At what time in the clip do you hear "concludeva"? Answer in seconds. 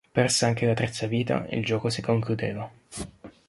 2.01-2.67